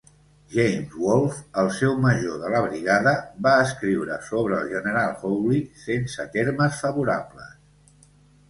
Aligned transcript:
James 0.51 0.93
Wolfe, 1.01 1.41
el 1.63 1.67
seu 1.79 1.91
major 2.05 2.39
de 2.45 2.49
la 2.53 2.61
brigada, 2.67 3.13
va 3.49 3.53
escriure 3.67 4.17
sobre 4.31 4.57
el 4.63 4.73
General 4.73 5.15
Hawly 5.25 5.63
sense 5.85 6.27
termes 6.39 6.81
favorables. 6.87 8.05